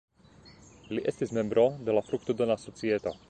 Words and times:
Li 0.97 1.03
estis 1.11 1.35
membro 1.39 1.67
de 1.91 1.97
la 1.99 2.05
Fruktodona 2.09 2.61
Societo. 2.65 3.17